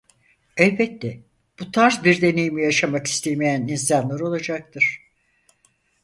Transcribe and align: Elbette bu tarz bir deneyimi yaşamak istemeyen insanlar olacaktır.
Elbette 0.57 1.19
bu 1.59 1.71
tarz 1.71 2.03
bir 2.03 2.21
deneyimi 2.21 2.63
yaşamak 2.63 3.07
istemeyen 3.07 3.67
insanlar 3.67 4.19
olacaktır. 4.19 5.01